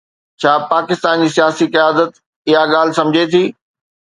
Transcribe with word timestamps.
ڇا 0.41 0.53
پاڪستان 0.71 1.17
جي 1.23 1.29
سياسي 1.35 1.67
قيادت 1.75 2.13
اها 2.49 2.63
ڳالهه 2.73 2.97
سمجهي 3.01 3.31
ٿي؟ 3.37 3.45